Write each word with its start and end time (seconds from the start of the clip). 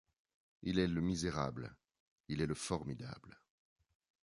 Il 0.63 0.79
est 0.79 0.87
le 0.87 0.99
misérable,. 0.99 1.75
il 2.27 2.41
est 2.41 2.47
le 2.47 2.55
formidable; 2.55 3.37